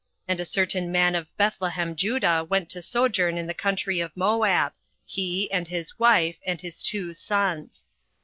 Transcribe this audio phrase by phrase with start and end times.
[0.27, 4.73] And a certain man of Bethlehemjudah went to sojourn in the country of Moab,
[5.05, 7.85] he, and his wife, and his two sons.